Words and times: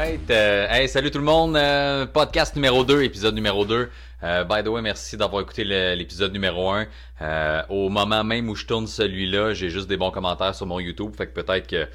Euh, 0.00 0.66
hey, 0.70 0.88
salut 0.88 1.10
tout 1.10 1.18
le 1.18 1.24
monde. 1.24 1.56
Euh, 1.56 2.06
podcast 2.06 2.56
numéro 2.56 2.84
2, 2.84 3.02
épisode 3.02 3.34
numéro 3.34 3.66
2. 3.66 3.90
Euh, 4.22 4.44
by 4.44 4.62
the 4.64 4.68
way, 4.68 4.80
merci 4.80 5.18
d'avoir 5.18 5.42
écouté 5.42 5.62
l'épisode 5.62 6.32
numéro 6.32 6.70
1. 6.70 6.86
Euh, 7.20 7.62
au 7.68 7.90
moment 7.90 8.24
même 8.24 8.48
où 8.48 8.54
je 8.54 8.64
tourne 8.64 8.86
celui-là, 8.86 9.52
j'ai 9.52 9.68
juste 9.68 9.88
des 9.88 9.98
bons 9.98 10.10
commentaires 10.10 10.54
sur 10.54 10.64
mon 10.64 10.80
YouTube. 10.80 11.12
Fait 11.14 11.26
que 11.26 11.38
peut-être 11.38 11.66
que 11.66 11.86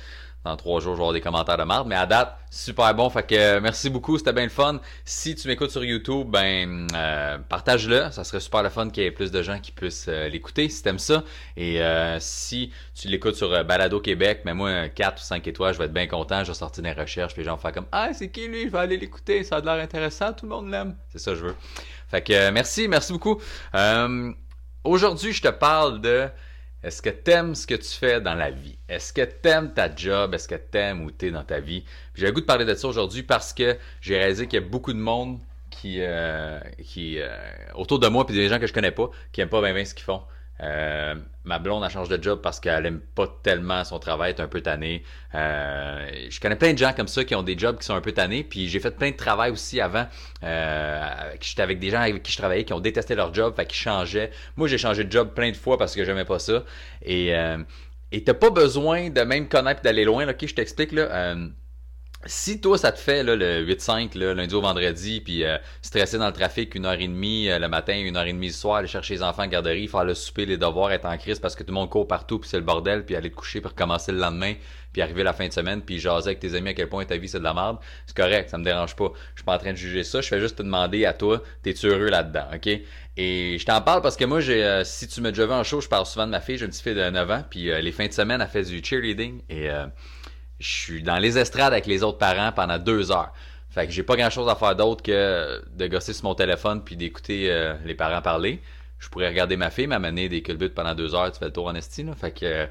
dans 0.46 0.56
trois 0.56 0.80
jours, 0.80 0.94
je 0.94 0.98
vais 0.98 1.02
avoir 1.02 1.14
des 1.14 1.22
commentaires 1.22 1.58
de 1.58 1.64
marde. 1.64 1.88
Mais 1.88 1.96
à 1.96 2.06
date, 2.06 2.38
super 2.52 2.94
bon. 2.94 3.10
Fait 3.10 3.24
que 3.24 3.36
euh, 3.36 3.60
merci 3.60 3.90
beaucoup, 3.90 4.18
c'était 4.20 4.32
bien 4.32 4.44
le 4.44 4.50
fun. 4.50 4.80
Si 5.04 5.34
tu 5.34 5.48
m'écoutes 5.48 5.72
sur 5.72 5.84
YouTube, 5.84 6.28
ben 6.30 6.88
euh, 6.94 7.40
partage-le. 7.50 8.12
Ça 8.12 8.24
serait 8.24 8.40
super 8.40 8.62
le 8.62 8.70
fun 8.70 8.90
qu'il 8.92 9.04
y 9.04 9.06
ait 9.08 9.12
plus 9.12 9.32
de 9.32 9.42
gens 9.42 9.60
qui 9.60 9.72
puissent 9.72 10.06
euh, 10.08 10.30
l'écouter 10.30 10.70
si 10.70 10.84
t'aimes 10.84 11.00
ça. 11.00 11.24
Et 11.58 11.82
si 12.20 12.72
tu 12.94 13.08
l'écoutes 13.08 13.36
sur 13.36 13.64
Balado 13.66 14.00
Québec, 14.00 14.42
mais 14.46 14.54
moi, 14.54 14.88
4 14.88 15.20
ou 15.20 15.26
5 15.26 15.48
étoiles, 15.48 15.74
je 15.74 15.80
vais 15.80 15.86
être 15.86 15.94
bien 15.94 16.08
content. 16.08 16.44
Je 16.44 16.52
vais 16.52 16.58
sortir 16.58 16.84
des 16.84 16.94
recherches, 16.94 17.34
puis 17.34 17.42
les 17.42 17.46
gens 17.46 17.56
vont 17.56 17.62
faire 17.62 17.74
comme 17.74 17.88
Ah, 17.92 18.14
c'est 18.14 18.30
qui 18.30 18.48
lui? 18.48 18.66
Je 18.66 18.70
vais 18.70 18.78
aller 18.78 18.98
l'écouter, 18.98 19.44
ça 19.44 19.58
a 19.58 19.62
l'air 19.62 19.84
intéressant, 19.84 20.32
tout 20.34 20.46
le 20.46 20.52
monde 20.52 20.70
l'aime. 20.70 20.96
C'est 21.10 21.20
ça 21.20 21.32
que 21.32 21.38
je 21.38 21.46
veux. 21.46 21.56
Fait 22.08 22.22
que 22.22 22.52
merci, 22.52 22.88
merci 22.88 23.12
beaucoup. 23.12 23.42
Aujourd'hui, 24.84 25.34
je 25.34 25.42
te 25.42 25.48
parle 25.48 26.02
de 26.02 26.30
est-ce 26.86 27.02
que 27.02 27.10
t'aimes 27.10 27.56
ce 27.56 27.66
que 27.66 27.74
tu 27.74 27.90
fais 27.90 28.22
dans 28.22 28.36
la 28.36 28.52
vie? 28.52 28.78
Est-ce 28.88 29.12
que 29.12 29.24
t'aimes 29.24 29.74
ta 29.74 29.94
job? 29.94 30.36
Est-ce 30.36 30.48
que 30.48 30.54
t'aimes 30.54 31.04
où 31.04 31.10
t'es 31.10 31.32
dans 31.32 31.44
ta 31.44 31.60
vie? 31.60 31.84
J'ai 32.14 32.28
le 32.28 32.32
goût 32.32 32.42
de 32.42 32.46
parler 32.46 32.64
de 32.64 32.76
ça 32.76 32.88
aujourd'hui 32.88 33.24
parce 33.24 33.54
que 33.54 33.76
j'ai 34.02 34.20
réalisé 34.20 34.46
qu'il 34.46 34.62
y 34.62 34.64
a 34.64 34.68
beaucoup 34.68 34.94
de 34.94 35.00
monde 35.00 35.40
qui, 35.72 35.98
euh, 36.02 36.60
qui 36.84 37.18
euh, 37.18 37.38
autour 37.74 37.98
de 37.98 38.08
moi, 38.08 38.24
puis 38.28 38.36
des 38.36 38.50
gens 38.50 38.60
que 38.60 38.68
je 38.68 38.74
connais 38.74 38.92
pas, 38.92 39.10
qui 39.32 39.42
aiment 39.42 39.50
pas 39.50 39.62
bien, 39.62 39.74
bien 39.74 39.84
ce 39.84 39.96
qu'ils 39.96 40.06
font. 40.06 40.22
Euh, 40.62 41.16
ma 41.44 41.60
blonde 41.60 41.84
a 41.84 41.90
changé 41.90 42.18
de 42.18 42.24
job 42.24 42.40
parce 42.42 42.60
qu'elle 42.60 42.86
aime 42.86 43.00
pas 43.00 43.28
tellement 43.44 43.84
son 43.84 44.00
travail, 44.00 44.32
est 44.32 44.40
un 44.40 44.48
peu 44.48 44.62
tannée. 44.62 45.04
Euh, 45.34 46.08
je 46.30 46.40
connais 46.40 46.56
plein 46.56 46.74
de 46.74 46.78
gens 46.78 46.94
comme 46.94 47.08
ça 47.08 47.24
qui 47.26 47.36
ont 47.36 47.44
des 47.44 47.58
jobs 47.58 47.78
qui 47.78 47.86
sont 47.86 47.96
un 47.96 48.02
peu 48.02 48.14
tannés. 48.14 48.44
Puis 48.44 48.68
j'ai 48.70 48.80
fait 48.80 48.92
plein 48.92 49.12
de 49.12 49.16
travail 49.16 49.52
aussi 49.52 49.82
avant. 49.82 50.08
Euh, 50.44 51.32
J'étais 51.42 51.62
avec 51.62 51.80
des 51.80 51.90
gens 51.90 52.02
avec 52.02 52.24
qui 52.24 52.32
je 52.32 52.38
travaillais 52.38 52.64
qui 52.64 52.74
ont 52.74 52.80
détesté 52.80 53.16
leur 53.16 53.34
job, 53.34 53.54
fait 53.56 53.66
qu'ils 53.66 53.78
changeaient. 53.78 54.32
Moi 54.56 54.68
j'ai 54.68 54.78
changé 54.78 55.04
de 55.04 55.12
job 55.12 55.34
plein 55.34 55.52
de 55.52 55.58
fois 55.58 55.78
parce 55.78 55.96
que 55.96 56.06
j'aimais 56.06 56.26
pas 56.26 56.40
ça. 56.40 56.64
Et 57.02 57.36
euh, 57.36 57.58
t'as 58.26 58.34
pas 58.34 58.50
besoin 58.50 59.10
de 59.10 59.22
même 59.22 59.50
connaître 59.50 59.82
d'aller 59.82 60.06
loin. 60.06 60.28
Ok, 60.30 60.46
je 60.48 60.54
t'explique 60.56 60.92
là. 60.94 61.36
Euh, 62.24 62.28
si 62.28 62.60
toi, 62.62 62.78
ça 62.78 62.92
te 62.92 63.00
fait 63.00 63.24
là, 63.24 63.36
le 63.36 63.66
8-5, 63.66 64.18
lundi 64.18 64.56
au 64.56 64.62
vendredi, 64.62 65.22
puis 65.22 65.44
euh, 65.44 65.58
stressé 65.82 66.18
dans 66.18 66.28
le 66.28 66.34
trafic 66.34 66.74
une 66.76 66.86
heure 66.86 67.00
et 67.00 67.08
demie 67.08 67.50
euh, 67.50 67.60
le 67.60 67.68
matin, 67.68 67.98
une 67.98 68.18
heure 68.18 68.26
et 68.26 68.34
demie 68.34 68.48
le 68.48 68.54
soir, 68.54 68.78
aller 68.78 68.88
chercher 68.88 69.16
les 69.16 69.24
enfants 69.24 69.44
à 69.44 69.48
garderie, 69.48 69.88
faire 69.88 70.06
le 70.06 70.14
souper, 70.14 70.46
les 70.46 70.58
devoirs, 70.58 70.92
être 70.92 71.06
en 71.06 71.18
crise 71.18 71.40
parce 71.40 71.56
que 71.56 71.64
tout 71.64 71.72
le 71.72 71.76
monde 71.76 71.90
court 71.90 72.08
partout, 72.08 72.40
puis 72.40 72.50
c'est 72.50 72.58
le 72.58 72.64
bordel, 72.64 73.06
puis 73.06 73.16
aller 73.16 73.30
te 73.30 73.36
coucher 73.36 73.62
pour 73.62 73.72
recommencer 73.72 74.12
le 74.12 74.18
lendemain, 74.18 74.54
puis 74.92 75.02
arriver 75.02 75.24
la 75.24 75.34
fin 75.34 75.48
de 75.48 75.54
semaine, 75.54 75.82
puis 75.82 76.00
jaser 76.00 76.30
avec 76.30 76.40
tes 76.40 76.56
amis 76.56 76.70
à 76.70 76.74
quel 76.74 76.90
point 76.90 77.06
ta 77.06 77.18
vie 77.18 77.28
c'est 77.28 77.40
de 77.40 77.44
la 77.44 77.54
merde, 77.54 77.78
c'est 78.06 78.16
correct, 78.16 78.50
ça 78.50 78.58
me 78.58 78.64
dérange 78.64 78.96
pas. 78.96 79.12
Je 79.34 79.42
suis 79.42 79.46
pas 79.46 79.56
en 79.56 79.60
train 79.60 79.72
de 79.72 79.78
juger 79.78 80.04
ça, 80.04 80.22
je 80.22 80.28
fais 80.28 80.40
juste 80.40 80.58
te 80.58 80.64
demander 80.64 81.06
à 81.06 81.14
toi, 81.14 81.42
t'es-tu 81.64 81.88
heureux 81.88 82.10
là-dedans, 82.10 82.48
ok? 82.54 82.70
Et 83.18 83.58
je 83.58 83.66
t'en 83.66 83.82
parle 83.82 84.02
parce 84.02 84.18
que 84.18 84.26
moi, 84.26 84.42
j'ai, 84.42 84.64
euh, 84.64 84.84
si 84.84 85.08
tu 85.08 85.22
me 85.22 85.30
déjà 85.30 85.46
vu 85.46 85.54
en 85.54 85.64
show, 85.64 85.80
je 85.80 85.88
parle 85.88 86.06
souvent 86.06 86.26
de 86.26 86.32
ma 86.32 86.42
fille, 86.42 86.58
j'ai 86.58 86.66
une 86.66 86.72
petite 86.72 86.84
fille 86.84 86.96
de 86.96 87.10
9 87.10 87.32
ans, 87.32 87.44
puis 87.50 87.66
les 87.82 87.92
fins 87.92 88.08
de 88.08 88.14
semaine, 88.14 88.42
elle 88.42 88.48
fait 88.48 88.64
du 88.64 88.84
cheerleading, 88.84 89.42
et 89.50 89.70
je 90.60 90.68
suis 90.68 91.04
dans 91.04 91.18
les 91.18 91.38
estrades 91.38 91.74
avec 91.74 91.86
les 91.86 92.04
autres 92.04 92.18
parents 92.18 92.52
pendant 92.52 92.78
deux 92.78 93.12
heures. 93.12 93.34
Fait 93.70 93.88
que 93.88 93.92
j'ai 93.92 94.04
pas 94.04 94.16
grand 94.16 94.30
chose 94.30 94.48
à 94.48 94.56
faire 94.56 94.76
d'autre 94.76 95.04
que 95.04 95.62
de 95.76 95.88
gosser 95.88 96.14
sur 96.14 96.24
mon 96.24 96.34
téléphone 96.34 96.82
puis 96.82 96.96
d'écouter 96.96 97.52
euh, 97.52 97.76
les 97.84 97.94
parents 97.94 98.22
parler. 98.22 98.62
Je 99.00 99.10
pourrais 99.10 99.28
regarder 99.28 99.58
ma 99.58 99.70
fille 99.70 99.88
m'amener 99.88 100.30
des 100.30 100.42
culbutes 100.42 100.74
pendant 100.74 100.96
deux 100.96 101.14
heures, 101.14 101.30
tu 101.30 101.40
fais 101.40 101.46
le 101.46 101.52
tour 101.52 101.68
en 101.68 101.76
esti, 101.76 102.06
Fait 102.16 102.32
que, 102.32 102.68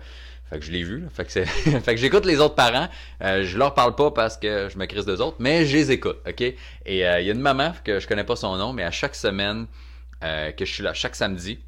fait 0.49 0.59
que 0.59 0.65
je 0.65 0.73
l'ai 0.73 0.83
vu, 0.83 1.07
Fait 1.13 1.27
que 1.27 1.81
que 1.91 1.97
j'écoute 1.99 2.25
les 2.25 2.41
autres 2.41 2.55
parents. 2.55 2.89
Euh, 3.23 3.45
je 3.45 3.59
leur 3.59 3.75
parle 3.75 3.95
pas 3.95 4.13
parce 4.13 4.39
que 4.39 4.71
je 4.73 4.79
me 4.79 4.87
crise 4.87 5.05
d'eux 5.05 5.21
autres, 5.21 5.37
mais 5.41 5.67
je 5.67 5.77
les 5.77 5.91
écoute, 5.93 6.17
ok? 6.27 6.41
Et 6.41 6.57
euh, 7.07 7.21
il 7.21 7.27
y 7.27 7.29
a 7.29 7.33
une 7.35 7.39
maman 7.39 7.75
que 7.85 8.01
je 8.01 8.09
connais 8.09 8.25
pas 8.25 8.37
son 8.37 8.57
nom, 8.57 8.73
mais 8.73 8.83
à 8.83 8.91
chaque 8.91 9.15
semaine 9.15 9.67
que 10.23 10.65
je 10.65 10.73
suis 10.73 10.83
là, 10.83 10.95
chaque 10.95 11.17
samedi, 11.17 11.59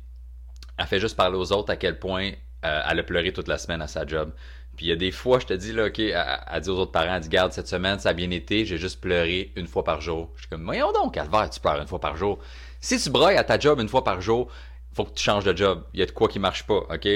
elle 0.78 0.86
fait 0.86 0.98
juste 0.98 1.14
parler 1.14 1.36
aux 1.36 1.52
autres 1.52 1.70
à 1.70 1.76
quel 1.76 1.98
point 1.98 2.30
elle 2.62 2.98
a 2.98 3.02
pleuré 3.02 3.30
toute 3.34 3.48
la 3.48 3.58
semaine 3.58 3.82
à 3.82 3.86
sa 3.86 4.06
job. 4.06 4.32
Puis 4.76 4.86
il 4.86 4.88
y 4.90 4.92
a 4.92 4.96
des 4.96 5.10
fois, 5.10 5.38
je 5.38 5.46
te 5.46 5.54
dis, 5.54 5.72
là, 5.72 5.86
OK, 5.86 5.98
elle, 5.98 6.60
dit 6.60 6.68
aux 6.68 6.78
autres 6.78 6.92
parents, 6.92 7.14
elle 7.14 7.22
dit, 7.22 7.28
garde, 7.28 7.52
cette 7.52 7.68
semaine, 7.68 7.98
ça 7.98 8.10
a 8.10 8.12
bien 8.12 8.30
été, 8.30 8.64
j'ai 8.64 8.78
juste 8.78 9.00
pleuré 9.00 9.52
une 9.56 9.66
fois 9.66 9.84
par 9.84 10.00
jour. 10.00 10.30
Je 10.34 10.42
suis 10.42 10.48
comme, 10.48 10.64
voyons 10.64 10.92
donc, 10.92 11.14
Calvaire, 11.14 11.48
tu 11.50 11.60
pleures 11.60 11.80
une 11.80 11.88
fois 11.88 12.00
par 12.00 12.16
jour. 12.16 12.38
Si 12.80 13.00
tu 13.00 13.10
broyes 13.10 13.38
à 13.38 13.44
ta 13.44 13.58
job 13.58 13.80
une 13.80 13.88
fois 13.88 14.04
par 14.04 14.20
jour, 14.20 14.48
faut 14.96 15.04
que 15.04 15.12
tu 15.12 15.22
changes 15.22 15.44
de 15.44 15.54
job. 15.54 15.84
Il 15.92 16.00
y 16.00 16.02
a 16.02 16.06
de 16.06 16.10
quoi 16.10 16.26
qui 16.26 16.38
marche 16.38 16.64
pas, 16.66 16.86
OK? 16.90 17.08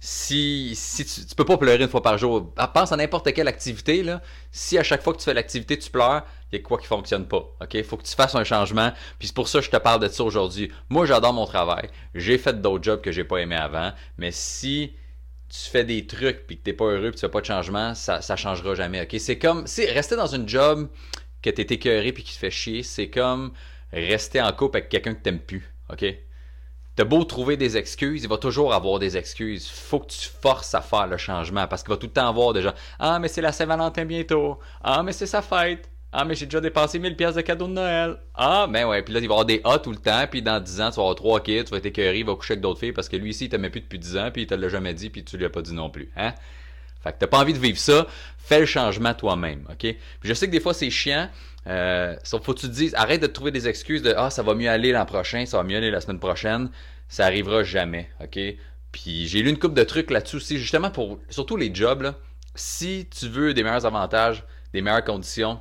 Si, 0.00 0.72
si 0.74 1.04
tu, 1.04 1.26
tu 1.26 1.34
peux 1.34 1.44
pas 1.44 1.58
pleurer 1.58 1.82
une 1.82 1.88
fois 1.88 2.02
par 2.02 2.16
jour, 2.16 2.54
pense 2.72 2.92
à 2.92 2.96
n'importe 2.96 3.32
quelle 3.34 3.48
activité, 3.48 4.02
là. 4.02 4.22
Si 4.50 4.78
à 4.78 4.82
chaque 4.82 5.02
fois 5.02 5.12
que 5.12 5.18
tu 5.18 5.24
fais 5.24 5.34
l'activité, 5.34 5.78
tu 5.78 5.90
pleures, 5.90 6.24
il 6.50 6.58
y 6.58 6.62
a 6.62 6.62
quoi 6.62 6.78
qui 6.78 6.86
fonctionne 6.86 7.26
pas, 7.26 7.44
OK? 7.60 7.82
Faut 7.82 7.98
que 7.98 8.04
tu 8.04 8.14
fasses 8.14 8.34
un 8.34 8.44
changement. 8.44 8.90
Puis 9.18 9.28
c'est 9.28 9.34
pour 9.34 9.48
ça 9.48 9.58
que 9.58 9.66
je 9.66 9.70
te 9.70 9.76
parle 9.76 10.00
de 10.00 10.08
ça 10.08 10.24
aujourd'hui. 10.24 10.72
Moi, 10.88 11.04
j'adore 11.04 11.34
mon 11.34 11.46
travail. 11.46 11.90
J'ai 12.14 12.38
fait 12.38 12.60
d'autres 12.60 12.84
jobs 12.84 13.02
que 13.02 13.12
j'ai 13.12 13.24
pas 13.24 13.38
aimé 13.38 13.56
avant. 13.56 13.92
Mais 14.16 14.30
si 14.30 14.94
tu 15.48 15.70
fais 15.70 15.84
des 15.84 16.06
trucs 16.06 16.46
puis 16.46 16.58
que 16.58 16.62
t'es 16.62 16.72
pas 16.72 16.86
heureux 16.86 17.10
puis 17.10 17.20
tu 17.20 17.20
fais 17.20 17.30
pas 17.30 17.40
de 17.40 17.46
changement, 17.46 17.94
ça, 17.94 18.20
ça 18.20 18.36
changera 18.36 18.74
jamais. 18.74 19.02
Ok, 19.02 19.16
c'est 19.18 19.38
comme, 19.38 19.64
rester 19.88 20.16
dans 20.16 20.26
une 20.26 20.48
job 20.48 20.88
que 21.42 21.50
t'es 21.50 21.74
écœuré 21.74 22.12
puis 22.12 22.22
qui 22.22 22.34
te 22.34 22.38
fait 22.38 22.50
chier, 22.50 22.82
c'est 22.82 23.08
comme 23.08 23.52
rester 23.92 24.40
en 24.40 24.52
couple 24.52 24.78
avec 24.78 24.88
quelqu'un 24.88 25.14
que 25.14 25.22
t'aimes 25.22 25.40
plus. 25.40 25.72
Ok, 25.90 26.04
t'as 26.96 27.04
beau 27.04 27.24
trouver 27.24 27.56
des 27.56 27.76
excuses, 27.76 28.24
il 28.24 28.28
va 28.28 28.38
toujours 28.38 28.74
avoir 28.74 28.98
des 28.98 29.16
excuses. 29.16 29.68
Faut 29.68 30.00
que 30.00 30.08
tu 30.10 30.28
forces 30.28 30.74
à 30.74 30.80
faire 30.80 31.06
le 31.06 31.16
changement 31.16 31.66
parce 31.68 31.82
qu'il 31.82 31.90
va 31.90 31.96
tout 31.96 32.06
le 32.06 32.12
temps 32.12 32.28
avoir 32.28 32.52
des 32.52 32.62
gens. 32.62 32.74
Ah 32.98 33.18
mais 33.18 33.28
c'est 33.28 33.42
la 33.42 33.52
Saint-Valentin 33.52 34.04
bientôt. 34.04 34.58
Ah 34.82 35.02
mais 35.02 35.12
c'est 35.12 35.26
sa 35.26 35.42
fête. 35.42 35.88
Ah, 36.18 36.24
mais 36.24 36.34
j'ai 36.34 36.46
déjà 36.46 36.62
dépensé 36.62 36.98
1000 36.98 37.14
pièces 37.14 37.34
de 37.34 37.42
cadeaux 37.42 37.66
de 37.66 37.74
Noël. 37.74 38.16
Ah, 38.34 38.66
ben 38.70 38.86
ouais. 38.86 39.02
Puis 39.02 39.12
là, 39.12 39.20
il 39.20 39.28
va 39.28 39.34
y 39.34 39.34
avoir 39.34 39.44
des 39.44 39.60
A 39.64 39.78
tout 39.78 39.90
le 39.90 39.98
temps. 39.98 40.26
Puis 40.30 40.40
dans 40.40 40.58
10 40.58 40.80
ans, 40.80 40.88
tu 40.88 40.96
vas 40.96 41.02
avoir 41.02 41.14
trois 41.14 41.42
kids. 41.42 41.64
Tu 41.64 41.72
vas 41.72 41.76
être. 41.76 41.98
Il 41.98 42.24
va 42.24 42.34
coucher 42.34 42.52
avec 42.52 42.62
d'autres 42.62 42.80
filles 42.80 42.92
parce 42.92 43.10
que 43.10 43.18
lui 43.18 43.32
ici, 43.32 43.44
il 43.44 43.48
t'aimait 43.50 43.68
plus 43.68 43.82
depuis 43.82 43.98
10 43.98 44.16
ans. 44.16 44.30
Puis 44.32 44.44
il 44.44 44.46
te 44.46 44.54
l'a 44.54 44.70
jamais 44.70 44.94
dit. 44.94 45.10
Puis 45.10 45.24
tu 45.24 45.36
lui 45.36 45.44
as 45.44 45.50
pas 45.50 45.60
dit 45.60 45.74
non 45.74 45.90
plus. 45.90 46.10
Hein? 46.16 46.32
Fait 47.04 47.12
que 47.12 47.18
t'as 47.18 47.26
pas 47.26 47.40
envie 47.40 47.52
de 47.52 47.58
vivre 47.58 47.76
ça. 47.76 48.06
Fais 48.38 48.60
le 48.60 48.64
changement 48.64 49.12
toi-même. 49.12 49.66
OK? 49.70 49.80
Puis 49.80 49.98
je 50.22 50.32
sais 50.32 50.46
que 50.46 50.52
des 50.52 50.60
fois, 50.60 50.72
c'est 50.72 50.88
chiant. 50.88 51.28
Euh, 51.66 52.16
faut 52.24 52.54
que 52.54 52.60
tu 52.60 52.68
te 52.68 52.72
dises, 52.72 52.94
arrête 52.94 53.20
de 53.20 53.26
trouver 53.26 53.50
des 53.50 53.68
excuses 53.68 54.00
de 54.00 54.14
Ah, 54.16 54.30
ça 54.30 54.42
va 54.42 54.54
mieux 54.54 54.70
aller 54.70 54.92
l'an 54.92 55.04
prochain. 55.04 55.44
Ça 55.44 55.58
va 55.58 55.64
mieux 55.64 55.76
aller 55.76 55.90
la 55.90 56.00
semaine 56.00 56.18
prochaine. 56.18 56.70
Ça 57.10 57.26
arrivera 57.26 57.62
jamais. 57.62 58.08
OK? 58.24 58.38
Puis 58.90 59.26
j'ai 59.28 59.42
lu 59.42 59.50
une 59.50 59.58
coupe 59.58 59.74
de 59.74 59.84
trucs 59.84 60.10
là-dessus 60.10 60.36
aussi. 60.36 60.56
Justement 60.56 60.90
pour, 60.90 61.18
surtout 61.28 61.58
les 61.58 61.74
jobs, 61.74 62.00
là. 62.00 62.14
Si 62.54 63.06
tu 63.10 63.28
veux 63.28 63.52
des 63.52 63.62
meilleurs 63.62 63.84
avantages, 63.84 64.44
des 64.72 64.80
meilleures 64.80 65.04
conditions, 65.04 65.60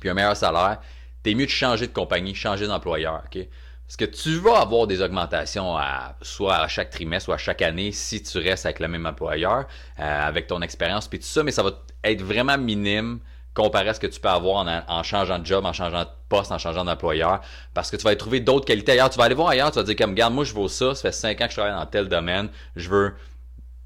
puis 0.00 0.08
un 0.08 0.14
meilleur 0.14 0.36
salaire, 0.36 0.78
t'es 1.22 1.34
mieux 1.34 1.46
de 1.46 1.50
changer 1.50 1.86
de 1.86 1.92
compagnie, 1.92 2.34
changer 2.34 2.66
d'employeur, 2.66 3.22
ok? 3.26 3.46
Parce 3.86 3.96
que 3.96 4.04
tu 4.04 4.38
vas 4.38 4.58
avoir 4.58 4.88
des 4.88 5.00
augmentations 5.00 5.76
à, 5.76 6.16
soit 6.20 6.56
à 6.56 6.68
chaque 6.68 6.90
trimestre, 6.90 7.26
soit 7.26 7.36
à 7.36 7.38
chaque 7.38 7.62
année 7.62 7.92
si 7.92 8.20
tu 8.20 8.38
restes 8.38 8.66
avec 8.66 8.80
le 8.80 8.88
même 8.88 9.06
employeur, 9.06 9.66
euh, 10.00 10.26
avec 10.26 10.48
ton 10.48 10.60
expérience, 10.60 11.06
puis 11.06 11.20
tout 11.20 11.26
ça, 11.26 11.44
mais 11.44 11.52
ça 11.52 11.62
va 11.62 11.70
être 12.02 12.22
vraiment 12.22 12.58
minime 12.58 13.20
comparé 13.54 13.88
à 13.88 13.94
ce 13.94 14.00
que 14.00 14.08
tu 14.08 14.20
peux 14.20 14.28
avoir 14.28 14.66
en, 14.88 15.02
changeant 15.02 15.38
de 15.38 15.46
job, 15.46 15.64
en 15.64 15.72
changeant 15.72 16.02
de 16.02 16.10
poste, 16.28 16.52
en 16.52 16.58
changeant 16.58 16.84
d'employeur, 16.84 17.40
parce 17.74 17.90
que 17.90 17.96
tu 17.96 18.02
vas 18.02 18.14
trouver 18.16 18.40
d'autres 18.40 18.66
qualités 18.66 18.92
ailleurs. 18.92 19.08
Tu 19.08 19.18
vas 19.18 19.24
aller 19.24 19.34
voir 19.34 19.48
ailleurs, 19.48 19.70
tu 19.70 19.78
vas 19.78 19.84
dire 19.84 19.96
comme, 19.96 20.10
regarde, 20.10 20.34
moi 20.34 20.44
je 20.44 20.52
vaux 20.52 20.68
ça, 20.68 20.94
ça 20.94 21.02
fait 21.02 21.12
5 21.12 21.40
ans 21.40 21.44
que 21.46 21.50
je 21.52 21.56
travaille 21.56 21.74
dans 21.74 21.86
tel 21.86 22.08
domaine, 22.08 22.50
je 22.74 22.90
veux 22.90 23.14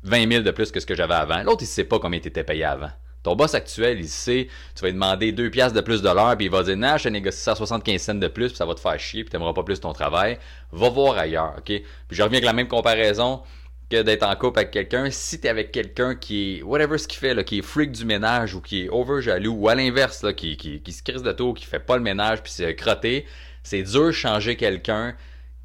20 0.02 0.28
000 0.30 0.42
de 0.42 0.50
plus 0.50 0.72
que 0.72 0.80
ce 0.80 0.86
que 0.86 0.94
j'avais 0.94 1.14
avant. 1.14 1.42
L'autre, 1.42 1.62
il 1.62 1.66
sait 1.66 1.84
pas 1.84 1.98
combien 1.98 2.20
tu 2.20 2.28
étais 2.28 2.42
payé 2.42 2.64
avant. 2.64 2.90
Ton 3.22 3.36
boss 3.36 3.54
actuel, 3.54 4.00
il 4.00 4.08
sait, 4.08 4.48
tu 4.74 4.80
vas 4.80 4.88
lui 4.88 4.94
demander 4.94 5.32
2 5.32 5.50
piastres 5.50 5.76
de 5.76 5.82
plus 5.82 6.00
de 6.00 6.08
l'heure, 6.08 6.36
puis 6.36 6.46
il 6.46 6.50
va 6.50 6.62
dire, 6.62 6.76
non, 6.76 6.96
je 6.96 7.04
te 7.04 7.08
négocie 7.10 7.38
ça 7.38 7.52
à 7.52 7.54
75 7.54 8.00
cents 8.00 8.14
de 8.14 8.28
plus, 8.28 8.48
puis 8.48 8.56
ça 8.56 8.64
va 8.64 8.74
te 8.74 8.80
faire 8.80 8.98
chier, 8.98 9.24
puis 9.24 9.30
t'aimeras 9.30 9.52
pas 9.52 9.62
plus 9.62 9.78
ton 9.78 9.92
travail. 9.92 10.38
Va 10.72 10.88
voir 10.88 11.18
ailleurs, 11.18 11.54
ok? 11.58 11.64
Puis 11.64 11.84
je 12.10 12.22
reviens 12.22 12.38
avec 12.38 12.46
la 12.46 12.54
même 12.54 12.68
comparaison 12.68 13.42
que 13.90 14.02
d'être 14.02 14.22
en 14.22 14.34
couple 14.36 14.60
avec 14.60 14.70
quelqu'un. 14.70 15.10
Si 15.10 15.40
t'es 15.40 15.48
avec 15.48 15.72
quelqu'un 15.72 16.14
qui 16.14 16.58
est, 16.58 16.62
whatever 16.62 16.96
ce 16.96 17.08
qu'il 17.08 17.18
fait, 17.18 17.44
qui 17.44 17.58
est 17.58 17.62
freak 17.62 17.92
du 17.92 18.04
ménage, 18.04 18.54
ou 18.54 18.60
qui 18.60 18.84
est 18.84 18.88
over 18.88 19.20
jaloux, 19.20 19.52
ou 19.52 19.68
à 19.68 19.74
l'inverse, 19.74 20.22
là, 20.22 20.32
qui 20.32 20.82
se 20.86 21.02
crise 21.02 21.22
de 21.22 21.32
tout, 21.32 21.52
qui 21.52 21.66
fait 21.66 21.80
pas 21.80 21.96
le 21.96 22.02
ménage, 22.02 22.42
puis 22.42 22.52
c'est 22.52 22.74
crotté, 22.74 23.26
c'est 23.62 23.82
dur 23.82 24.06
de 24.06 24.12
changer 24.12 24.56
quelqu'un 24.56 25.14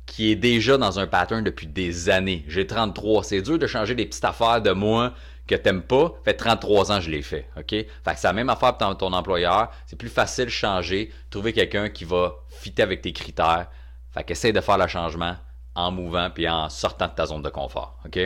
qui 0.06 0.32
est 0.32 0.36
déjà 0.36 0.78
dans 0.78 1.00
un 1.00 1.08
pattern 1.08 1.44
depuis 1.44 1.68
des 1.68 2.10
années. 2.10 2.46
J'ai 2.48 2.68
33. 2.68 3.24
C'est 3.24 3.42
dur 3.42 3.58
de 3.58 3.66
changer 3.66 3.96
des 3.96 4.06
petites 4.06 4.26
affaires 4.26 4.62
de 4.62 4.72
moi 4.72 5.14
que 5.48 5.56
t'aimes 5.56 5.84
pas, 5.84 6.14
fait 6.24 6.34
33 6.34 6.92
ans 6.92 7.00
je 7.00 7.10
l'ai 7.10 7.22
fait, 7.22 7.48
ok? 7.58 7.70
Fait 7.70 7.88
que 8.06 8.16
c'est 8.16 8.28
la 8.28 8.34
même 8.34 8.50
affaire 8.50 8.78
pour 8.78 8.98
ton, 8.98 9.14
employeur, 9.14 9.72
c'est 9.86 9.96
plus 9.96 10.10
facile 10.10 10.46
de 10.46 10.50
changer, 10.50 11.12
trouver 11.30 11.54
quelqu'un 11.54 11.90
qui 11.90 12.04
va 12.04 12.36
fitter 12.50 12.84
avec 12.84 13.02
tes 13.02 13.14
critères, 13.14 13.68
fait 14.12 14.24
qu'essaye 14.24 14.54
de 14.54 14.62
faire 14.62 14.78
le 14.78 14.88
changement 14.88 15.36
en 15.76 15.92
mouvant 15.92 16.30
puis 16.30 16.48
en 16.48 16.70
sortant 16.70 17.08
de 17.08 17.14
ta 17.14 17.26
zone 17.26 17.42
de 17.42 17.50
confort, 17.50 18.00
ok? 18.06 18.20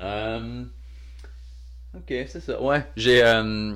Euh, 0.00 0.64
ok, 1.94 2.06
c'est 2.08 2.40
ça, 2.40 2.60
ouais, 2.60 2.84
j'ai 2.96 3.22
euh, 3.22 3.74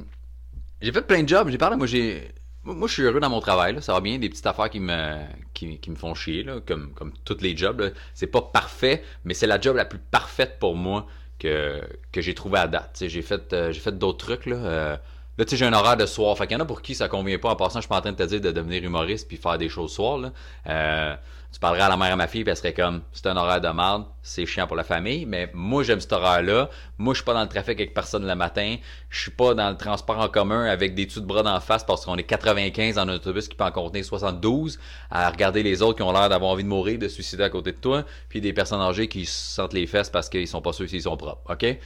j'ai 0.81 0.93
fait 0.93 1.03
plein 1.03 1.23
de 1.23 1.29
jobs, 1.29 1.49
j'ai 1.49 1.59
parlé, 1.59 1.77
moi 1.77 1.87
j'ai... 1.87 2.33
Moi, 2.65 2.87
je 2.87 2.93
suis 2.93 3.03
heureux 3.03 3.19
dans 3.19 3.29
mon 3.29 3.41
travail, 3.41 3.83
ça 3.83 3.93
va 3.93 4.01
bien, 4.01 4.21
des 4.21 4.29
petites 4.29 4.47
affaires 4.47 4.71
qui 4.71 4.79
me, 4.79 5.17
qui, 5.53 5.67
me 5.89 5.97
font 5.97 6.15
chier, 6.15 6.45
là, 6.45 6.61
comme, 6.65 6.93
comme 6.95 7.13
tous 7.25 7.41
les 7.41 7.57
jobs. 7.57 7.93
C'est 8.15 8.29
pas 8.29 8.41
parfait, 8.41 9.03
mais 9.25 9.35
c'est 9.35 9.49
la 9.49 9.61
job 9.61 9.75
la 9.75 9.85
plus 9.85 9.99
parfaite 9.99 10.61
pour 10.61 10.77
moi 10.77 11.09
que, 11.43 11.83
que 12.13 12.21
j'ai 12.21 12.35
trouvé 12.35 12.59
à 12.59 12.69
date. 12.69 13.05
J'ai 13.07 13.23
fait, 13.23 13.53
euh, 13.53 13.73
j'ai 13.73 13.81
fait 13.81 13.97
d'autres 13.99 14.25
trucs. 14.25 14.47
Là, 14.47 14.57
euh, 14.57 14.97
Là, 15.39 15.47
tu 15.47 15.53
sais, 15.53 15.57
j'ai 15.57 15.65
un 15.65 15.73
horaire 15.73 15.97
de 15.97 16.05
soir. 16.05 16.37
Fait 16.37 16.47
qu'il 16.47 16.57
y 16.57 16.61
en 16.61 16.63
a 16.63 16.67
pour 16.67 16.83
qui 16.83 16.95
ça 16.95 17.09
convient 17.09 17.39
pas. 17.39 17.51
En 17.51 17.57
passant, 17.57 17.79
je 17.79 17.85
suis 17.85 17.89
pas 17.89 17.97
en 17.97 18.01
train 18.03 18.13
de 18.13 18.17
te 18.17 18.23
dire 18.23 18.41
de 18.41 18.51
devenir 18.51 18.85
humoriste 18.85 19.29
puis 19.29 19.39
faire 19.39 19.57
des 19.57 19.71
choses 19.71 19.93
soir. 19.93 20.19
Là. 20.19 21.19
Tu 21.53 21.61
parlerais 21.61 21.83
à 21.83 21.89
la 21.91 21.99
mère 21.99 22.15
à 22.15 22.17
ma 22.17 22.29
fille, 22.29 22.45
puis 22.45 22.51
elle 22.51 22.57
serait 22.57 22.73
comme, 22.73 23.03
c'est 23.13 23.27
un 23.27 23.37
horaire 23.37 23.61
de 23.61 23.69
merde, 23.69 24.07
c'est 24.23 24.47
chiant 24.47 24.67
pour 24.67 24.75
la 24.75 24.85
famille, 24.85 25.27
mais 25.27 25.51
moi, 25.53 25.83
j'aime 25.83 26.01
cet 26.01 26.15
horaire-là. 26.15 26.71
Moi, 26.97 27.13
je 27.13 27.19
suis 27.19 27.25
pas 27.27 27.35
dans 27.35 27.43
le 27.43 27.49
trafic 27.49 27.79
avec 27.79 27.93
personne 27.93 28.27
le 28.27 28.35
matin. 28.35 28.77
Je 29.11 29.21
suis 29.21 29.31
pas 29.31 29.53
dans 29.53 29.69
le 29.69 29.77
transport 29.77 30.19
en 30.19 30.29
commun 30.29 30.65
avec 30.65 30.95
des 30.95 31.07
tuts 31.07 31.21
de 31.21 31.27
bras 31.27 31.43
d'en 31.43 31.61
face 31.61 31.85
parce 31.85 32.07
qu'on 32.07 32.17
est 32.17 32.23
95 32.23 32.95
dans 32.95 33.03
un 33.03 33.09
autobus 33.11 33.49
qui 33.49 33.55
peut 33.55 33.65
en 33.65 33.71
contenir 33.71 34.03
72 34.03 34.79
à 35.11 35.29
regarder 35.29 35.63
les 35.63 35.83
autres 35.83 35.99
qui 35.99 36.03
ont 36.03 36.13
l'air 36.13 36.31
d'avoir 36.31 36.53
envie 36.53 36.65
de 36.65 36.69
mourir, 36.69 36.99
de 36.99 37.09
suicider 37.09 37.45
à 37.45 37.51
côté 37.51 37.73
de 37.73 37.77
toi, 37.77 38.05
puis 38.31 38.41
des 38.41 38.55
personnes 38.55 38.81
âgées 38.81 39.09
qui 39.09 39.27
se 39.27 39.55
sentent 39.55 39.75
les 39.75 39.87
fesses 39.87 40.09
parce 40.09 40.31
qu'ils 40.31 40.49
sont 40.49 40.63
pas 40.63 40.73
sûrs 40.73 40.89
s'ils 40.89 41.03
sont 41.03 41.19
propres, 41.19 41.43
ok? 41.51 41.79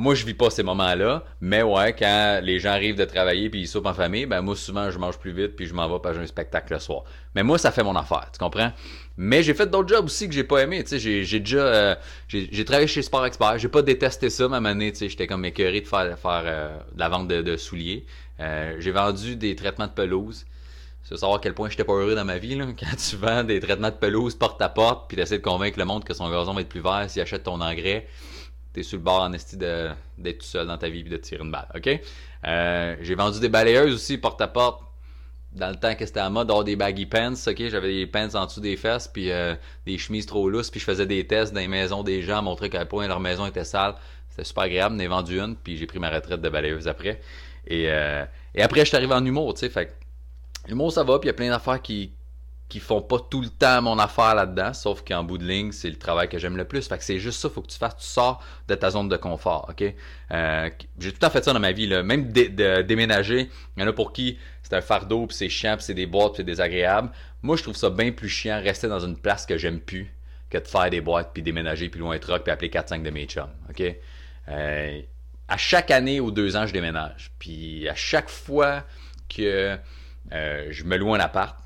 Moi, 0.00 0.14
je 0.14 0.24
vis 0.24 0.34
pas 0.34 0.48
ces 0.48 0.62
moments-là, 0.62 1.24
mais 1.40 1.60
ouais, 1.60 1.92
quand 1.92 2.38
les 2.40 2.60
gens 2.60 2.70
arrivent 2.70 2.94
de 2.94 3.04
travailler 3.04 3.50
puis 3.50 3.62
ils 3.62 3.66
soupent 3.66 3.86
en 3.86 3.94
famille, 3.94 4.26
ben 4.26 4.40
moi, 4.42 4.54
souvent, 4.54 4.92
je 4.92 4.98
mange 5.00 5.18
plus 5.18 5.32
vite 5.32 5.56
puis 5.56 5.66
je 5.66 5.74
m'en 5.74 5.88
vais 5.88 5.98
que 6.00 6.14
j'ai 6.14 6.20
un 6.20 6.26
spectacle 6.26 6.72
le 6.72 6.78
soir. 6.78 7.02
Mais 7.34 7.42
moi, 7.42 7.58
ça 7.58 7.72
fait 7.72 7.82
mon 7.82 7.96
affaire, 7.96 8.30
tu 8.32 8.38
comprends? 8.38 8.70
Mais 9.16 9.42
j'ai 9.42 9.54
fait 9.54 9.66
d'autres 9.66 9.88
jobs 9.88 10.04
aussi 10.04 10.28
que 10.28 10.34
j'ai 10.36 10.44
pas 10.44 10.62
aimé, 10.62 10.84
tu 10.84 10.90
sais, 10.90 10.98
j'ai, 11.00 11.24
j'ai 11.24 11.40
déjà, 11.40 11.58
euh, 11.58 11.94
j'ai, 12.28 12.64
travaillé 12.64 12.86
chez 12.86 13.02
Sport 13.02 13.26
Expert, 13.26 13.58
j'ai 13.58 13.66
pas 13.66 13.82
détesté 13.82 14.30
ça, 14.30 14.46
ma 14.46 14.58
année, 14.58 14.92
tu 14.92 14.98
sais, 14.98 15.08
j'étais 15.08 15.26
comme 15.26 15.44
écœuré 15.44 15.80
de 15.80 15.88
faire, 15.88 16.16
faire 16.16 16.42
euh, 16.44 16.78
de 16.94 17.00
la 17.00 17.08
vente 17.08 17.26
de, 17.26 17.56
souliers. 17.56 18.06
Euh, 18.38 18.76
j'ai 18.78 18.92
vendu 18.92 19.34
des 19.34 19.56
traitements 19.56 19.88
de 19.88 19.92
pelouse. 19.92 20.46
Veux 21.10 21.16
savoir 21.16 21.38
à 21.38 21.40
quel 21.40 21.54
point 21.54 21.70
j'étais 21.70 21.82
pas 21.82 21.94
heureux 21.94 22.14
dans 22.14 22.24
ma 22.24 22.38
vie, 22.38 22.54
là, 22.54 22.66
quand 22.78 22.96
tu 22.96 23.16
vends 23.16 23.42
des 23.42 23.58
traitements 23.58 23.90
de 23.90 23.96
pelouse 23.96 24.36
porte 24.36 24.62
à 24.62 24.68
porte, 24.68 25.08
puis 25.08 25.16
t'essaies 25.16 25.38
de 25.38 25.42
convaincre 25.42 25.80
le 25.80 25.86
monde 25.86 26.04
que 26.04 26.14
son 26.14 26.30
gazon 26.30 26.54
va 26.54 26.60
être 26.60 26.68
plus 26.68 26.82
vert 26.82 27.06
s'il 27.08 27.20
achète 27.20 27.42
ton 27.42 27.60
engrais 27.60 28.06
t'es 28.78 28.84
sur 28.84 28.98
le 28.98 29.02
bord 29.02 29.22
en 29.22 29.32
esti 29.32 29.56
d'être 29.56 30.38
tout 30.38 30.46
seul 30.46 30.66
dans 30.68 30.78
ta 30.78 30.88
vie 30.88 31.00
et 31.00 31.02
de 31.02 31.16
tirer 31.16 31.42
une 31.42 31.50
balle, 31.50 31.66
ok? 31.74 32.00
Euh, 32.46 32.96
j'ai 33.00 33.14
vendu 33.16 33.40
des 33.40 33.48
balayeuses 33.48 33.92
aussi 33.92 34.18
porte 34.18 34.40
à 34.40 34.46
porte 34.46 34.82
dans 35.52 35.70
le 35.70 35.74
temps 35.74 35.94
que 35.96 36.06
c'était 36.06 36.20
à 36.20 36.30
mode 36.30 36.46
d'avoir 36.46 36.62
des 36.62 36.76
baggy 36.76 37.06
pants, 37.06 37.34
ok? 37.46 37.68
J'avais 37.68 37.92
des 37.92 38.06
pants 38.06 38.34
en 38.34 38.46
dessous 38.46 38.60
des 38.60 38.76
fesses 38.76 39.08
puis 39.08 39.32
euh, 39.32 39.56
des 39.84 39.98
chemises 39.98 40.26
trop 40.26 40.48
lousses 40.48 40.70
puis 40.70 40.78
je 40.78 40.84
faisais 40.84 41.06
des 41.06 41.26
tests 41.26 41.52
dans 41.52 41.60
les 41.60 41.66
maisons 41.68 42.04
des 42.04 42.22
gens, 42.22 42.40
montrer 42.40 42.66
à 42.66 42.68
quel 42.68 42.86
point 42.86 43.08
leur 43.08 43.18
maison 43.18 43.46
était 43.46 43.64
sale. 43.64 43.94
C'était 44.28 44.44
super 44.44 44.64
agréable, 44.64 44.94
j'en 44.94 45.00
ai 45.00 45.08
vendu 45.08 45.40
une 45.40 45.56
puis 45.56 45.76
j'ai 45.76 45.86
pris 45.86 45.98
ma 45.98 46.10
retraite 46.10 46.40
de 46.40 46.48
balayeuse 46.48 46.86
après. 46.86 47.20
Et, 47.66 47.90
euh, 47.90 48.24
et 48.54 48.62
après, 48.62 48.80
je 48.80 48.86
suis 48.86 48.96
arrivé 48.96 49.12
en 49.12 49.24
humour, 49.24 49.54
tu 49.54 49.60
sais, 49.60 49.70
fait 49.70 49.96
ça 50.90 51.02
va 51.02 51.18
puis 51.18 51.26
il 51.26 51.30
y 51.30 51.30
a 51.30 51.34
plein 51.34 51.48
d'affaires 51.48 51.82
qui, 51.82 52.12
qui 52.68 52.80
font 52.80 53.00
pas 53.00 53.18
tout 53.30 53.40
le 53.40 53.48
temps 53.48 53.80
mon 53.80 53.98
affaire 53.98 54.34
là-dedans, 54.34 54.74
sauf 54.74 55.02
qu'en 55.02 55.24
bout 55.24 55.38
de 55.38 55.46
ligne, 55.46 55.72
c'est 55.72 55.88
le 55.88 55.96
travail 55.96 56.28
que 56.28 56.38
j'aime 56.38 56.56
le 56.56 56.66
plus. 56.66 56.86
Fait 56.86 56.98
que 56.98 57.04
c'est 57.04 57.18
juste 57.18 57.40
ça, 57.40 57.48
faut 57.48 57.62
que 57.62 57.68
tu 57.68 57.78
fasses, 57.78 57.96
tu 57.96 58.04
sors 58.04 58.44
de 58.68 58.74
ta 58.74 58.90
zone 58.90 59.08
de 59.08 59.16
confort, 59.16 59.66
ok? 59.70 59.94
Euh, 60.32 60.70
j'ai 60.98 61.12
tout 61.12 61.24
à 61.24 61.30
fait 61.30 61.42
ça 61.42 61.54
dans 61.54 61.60
ma 61.60 61.72
vie. 61.72 61.88
Même 61.88 62.30
de, 62.30 62.82
déménager, 62.82 63.48
il 63.76 63.82
y 63.82 63.86
en 63.86 63.88
a 63.88 63.92
pour 63.92 64.12
qui 64.12 64.38
c'est 64.62 64.76
un 64.76 64.82
fardeau, 64.82 65.26
puis 65.26 65.36
c'est 65.36 65.48
chiant, 65.48 65.76
puis 65.76 65.84
c'est 65.84 65.94
des 65.94 66.04
boîtes, 66.04 66.34
puis 66.34 66.36
c'est 66.38 66.44
désagréable. 66.44 67.10
Moi, 67.42 67.56
je 67.56 67.62
trouve 67.62 67.76
ça 67.76 67.88
bien 67.88 68.12
plus 68.12 68.28
chiant 68.28 68.60
rester 68.60 68.86
dans 68.86 69.00
une 69.00 69.16
place 69.16 69.46
que 69.46 69.56
j'aime 69.56 69.80
plus 69.80 70.12
que 70.50 70.58
de 70.58 70.66
faire 70.66 70.90
des 70.90 71.00
boîtes, 71.00 71.30
puis 71.32 71.42
déménager, 71.42 71.88
puis 71.88 72.00
loin 72.00 72.16
de 72.16 72.20
truck, 72.20 72.42
puis 72.42 72.52
appeler 72.52 72.68
4-5 72.68 73.02
de 73.02 73.10
mes 73.10 73.24
chums, 73.24 73.48
ok? 73.70 73.82
Euh, 74.48 75.00
à 75.48 75.56
chaque 75.56 75.90
année 75.90 76.20
ou 76.20 76.30
deux 76.30 76.56
ans, 76.56 76.66
je 76.66 76.74
déménage. 76.74 77.30
Puis 77.38 77.88
à 77.88 77.94
chaque 77.94 78.28
fois 78.28 78.84
que 79.34 79.78
euh, 80.32 80.66
je 80.70 80.84
me 80.84 80.96
loue 80.96 81.14
un 81.14 81.20
appart, 81.20 81.56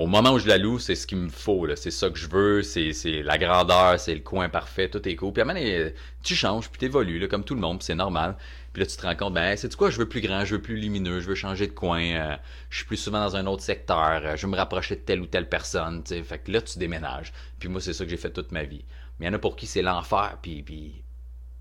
au 0.00 0.06
moment 0.06 0.32
où 0.32 0.38
je 0.38 0.48
la 0.48 0.56
loue, 0.56 0.78
c'est 0.78 0.94
ce 0.94 1.06
qu'il 1.06 1.18
me 1.18 1.28
faut. 1.28 1.66
C'est 1.76 1.90
ça 1.90 2.08
que 2.08 2.18
je 2.18 2.26
veux, 2.28 2.62
c'est, 2.62 3.22
la 3.22 3.36
grandeur, 3.36 4.00
c'est 4.00 4.14
le 4.14 4.20
coin 4.20 4.48
parfait, 4.48 4.88
tout 4.88 5.06
est 5.06 5.14
cool. 5.14 5.32
Puis 5.34 5.42
à 5.42 5.46
un 5.46 5.90
tu 6.22 6.34
changes, 6.34 6.70
puis 6.70 6.78
tu 6.78 6.86
évolues, 6.86 7.28
comme 7.28 7.44
tout 7.44 7.54
le 7.54 7.60
monde, 7.60 7.82
c'est 7.82 7.94
normal. 7.94 8.36
Puis 8.72 8.82
là, 8.82 8.86
tu 8.86 8.96
te 8.96 9.02
rends 9.02 9.14
compte, 9.14 9.34
ben, 9.34 9.56
c'est 9.56 9.74
quoi, 9.76 9.90
je 9.90 9.98
veux 9.98 10.08
plus 10.08 10.22
grand, 10.22 10.44
je 10.44 10.54
veux 10.54 10.62
plus 10.62 10.76
lumineux, 10.76 11.20
je 11.20 11.28
veux 11.28 11.34
changer 11.34 11.66
de 11.66 11.72
coin, 11.72 12.02
euh, 12.02 12.36
je 12.70 12.78
suis 12.78 12.86
plus 12.86 12.96
souvent 12.96 13.20
dans 13.20 13.36
un 13.36 13.46
autre 13.46 13.62
secteur, 13.62 14.20
euh, 14.24 14.36
je 14.36 14.46
veux 14.46 14.52
me 14.52 14.56
rapprocher 14.56 14.96
de 14.96 15.00
telle 15.00 15.20
ou 15.20 15.26
telle 15.26 15.48
personne, 15.48 16.02
sais. 16.06 16.22
Fait 16.22 16.38
que 16.38 16.50
là, 16.50 16.62
tu 16.62 16.78
déménages. 16.78 17.32
Puis 17.58 17.68
moi, 17.68 17.80
c'est 17.80 17.92
ça 17.92 18.04
que 18.04 18.10
j'ai 18.10 18.16
fait 18.16 18.30
toute 18.30 18.52
ma 18.52 18.62
vie. 18.62 18.84
Mais 19.18 19.26
il 19.26 19.28
y 19.28 19.32
en 19.32 19.34
a 19.34 19.38
pour 19.38 19.56
qui 19.56 19.66
c'est 19.66 19.82
l'enfer, 19.82 20.38
puis 20.40 20.64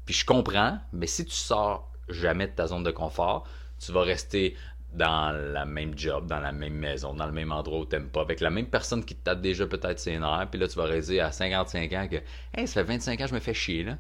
je 0.07 0.25
comprends, 0.25 0.79
mais 0.93 1.07
si 1.07 1.25
tu 1.25 1.35
sors 1.35 1.91
jamais 2.07 2.47
de 2.47 2.53
ta 2.53 2.67
zone 2.67 2.83
de 2.83 2.91
confort, 2.91 3.47
tu 3.79 3.91
vas 3.91 4.01
rester 4.01 4.55
dans 4.93 5.31
la 5.31 5.65
même 5.65 5.97
job, 5.97 6.27
dans 6.27 6.39
la 6.39 6.51
même 6.51 6.73
maison, 6.73 7.13
dans 7.13 7.27
le 7.27 7.31
même 7.31 7.51
endroit 7.51 7.79
où 7.79 7.85
t'aimes 7.85 8.09
pas, 8.09 8.21
avec 8.21 8.39
la 8.39 8.49
même 8.49 8.67
personne 8.67 9.05
qui 9.05 9.15
te 9.15 9.23
tape 9.23 9.41
déjà 9.41 9.67
peut-être 9.67 9.99
ses 9.99 10.17
nerfs, 10.17 10.47
puis 10.49 10.59
là 10.59 10.67
tu 10.67 10.75
vas 10.77 10.85
réaliser 10.85 11.19
à 11.19 11.31
55 11.31 11.93
ans 11.93 12.07
que 12.09 12.17
Hey, 12.53 12.67
ça 12.67 12.83
fait 12.83 12.93
25 12.93 13.21
ans 13.21 13.27
je 13.27 13.35
me 13.35 13.39
fais 13.39 13.53
chier 13.53 13.83
là. 13.83 13.97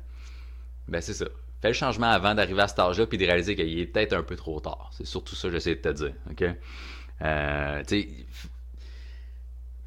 Ben 0.87 1.01
c'est 1.01 1.13
ça. 1.13 1.25
Fais 1.61 1.67
le 1.67 1.73
changement 1.73 2.09
avant 2.09 2.33
d'arriver 2.33 2.61
à 2.61 2.67
cet 2.67 2.79
âge-là 2.79 3.05
puis 3.05 3.17
de 3.17 3.25
réaliser 3.25 3.55
qu'il 3.55 3.79
est 3.79 3.85
peut-être 3.85 4.13
un 4.13 4.23
peu 4.23 4.35
trop 4.35 4.59
tard. 4.59 4.89
C'est 4.93 5.05
surtout 5.05 5.35
ça 5.35 5.49
que 5.49 5.53
j'essaie 5.53 5.75
de 5.75 5.81
te 5.81 5.89
dire. 5.89 6.13
OK? 6.31 6.43
Euh, 7.21 7.83